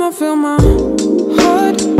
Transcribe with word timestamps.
I'ma 0.00 0.10
feel 0.12 0.34
my 0.34 0.56
heart 1.36 1.99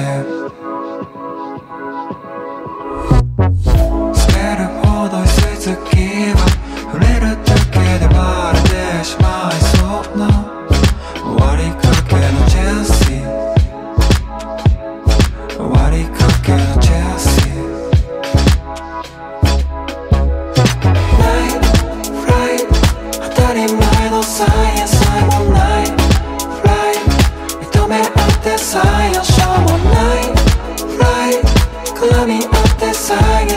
Yeah. 0.00 0.39
Climb 32.00 32.28
me 32.28 32.42
up 32.46 32.78
this 32.78 32.98
side 32.98 33.52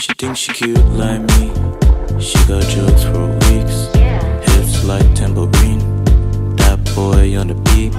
She 0.00 0.14
thinks 0.14 0.38
she 0.38 0.52
cute 0.54 0.78
like 0.94 1.20
me. 1.20 1.52
She 2.18 2.38
got 2.48 2.62
jokes 2.62 3.04
for 3.04 3.26
weeks. 3.44 3.92
Hips 4.48 4.82
like 4.82 5.04
tambourine. 5.14 5.80
That 6.56 6.80
boy 6.94 7.36
on 7.38 7.48
the 7.48 7.54
beat. 7.68 7.94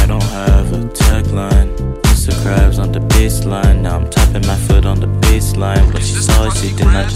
I 0.00 0.06
don't 0.06 0.20
have 0.20 0.72
a 0.72 0.78
tagline. 0.88 1.70
Mr. 2.02 2.32
Krabs 2.42 2.80
on 2.82 2.90
the 2.90 2.98
baseline. 3.14 3.82
Now 3.82 4.00
I'm 4.00 4.10
tapping 4.10 4.44
my 4.48 4.56
foot 4.56 4.84
on 4.84 4.98
the 4.98 5.06
baseline. 5.28 5.92
But 5.92 6.02
she 6.02 6.16
saw 6.16 6.48
it, 6.48 6.56
she 6.56 6.74
did 6.74 6.86
not 6.86 7.08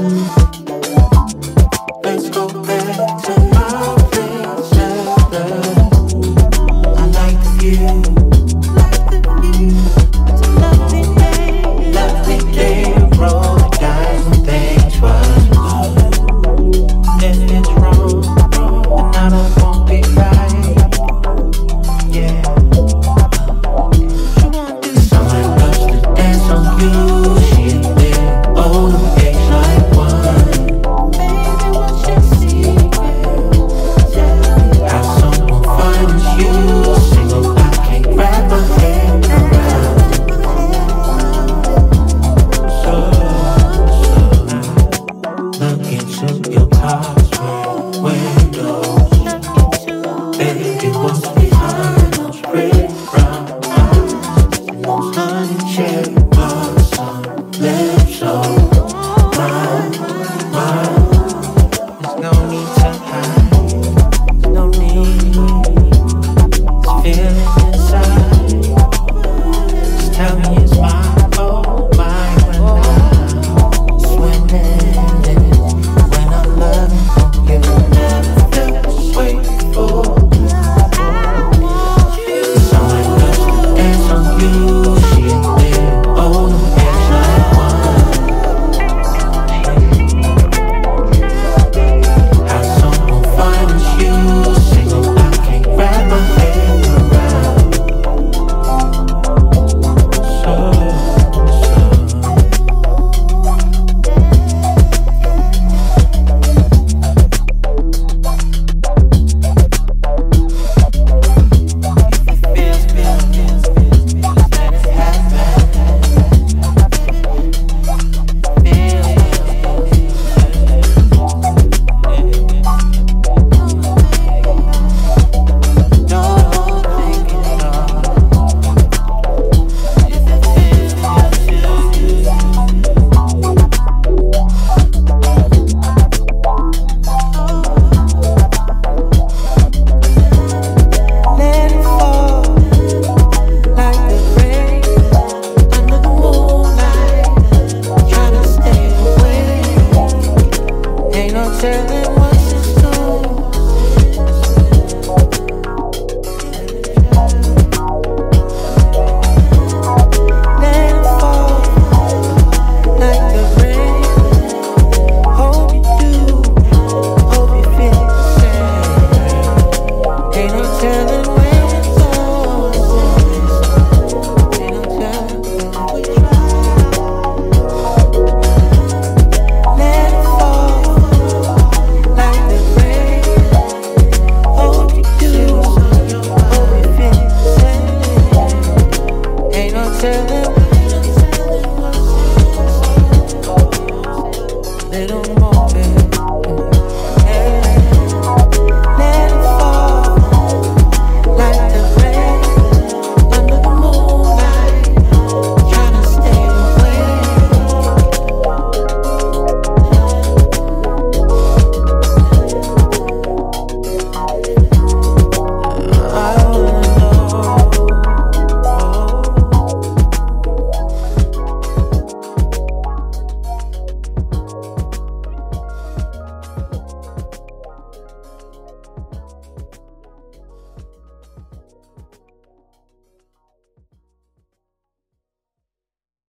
Bye. 0.00 0.39